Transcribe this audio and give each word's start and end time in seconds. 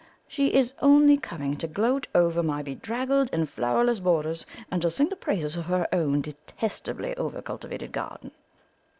She 0.27 0.55
is 0.55 0.73
only 0.81 1.15
coming 1.15 1.57
to 1.57 1.67
gloat 1.67 2.07
over 2.15 2.41
my 2.41 2.63
bedraggled 2.63 3.29
and 3.31 3.47
flowerless 3.47 3.99
borders 3.99 4.47
and 4.71 4.81
to 4.81 4.89
sing 4.89 5.09
the 5.09 5.15
praises 5.15 5.55
of 5.55 5.65
her 5.65 5.87
own 5.93 6.21
detestably 6.21 7.15
over 7.17 7.39
cultivated 7.39 7.91
garden. 7.91 8.31